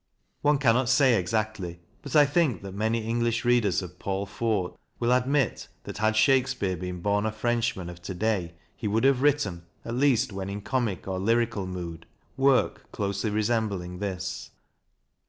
One 0.41 0.57
cannot 0.57 0.89
say 0.89 1.13
exactly, 1.13 1.79
but 2.01 2.15
I 2.15 2.25
think 2.25 2.63
that 2.63 2.73
many 2.73 3.05
English 3.07 3.45
readers 3.45 3.83
of 3.83 3.99
Paul 3.99 4.25
Fort 4.25 4.75
will 4.97 5.11
admit 5.11 5.67
that 5.83 5.99
had 5.99 6.15
Shakespeare 6.15 6.75
been 6.75 7.01
born 7.01 7.23
a 7.27 7.31
Frenchman 7.31 7.87
of 7.87 8.01
to 8.01 8.15
day 8.15 8.55
he 8.75 8.87
would 8.87 9.03
have 9.03 9.21
written, 9.21 9.61
at 9.85 9.93
least 9.93 10.33
when 10.33 10.49
in 10.49 10.61
comic 10.61 11.07
or 11.07 11.19
lyric 11.19 11.55
mood, 11.55 12.07
work 12.35 12.91
closely 12.91 13.29
resembling 13.29 13.99
this. 13.99 14.49